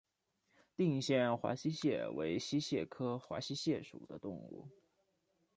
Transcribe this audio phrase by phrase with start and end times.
[0.75, 4.67] 定县华溪蟹为溪蟹科华溪蟹属的动物。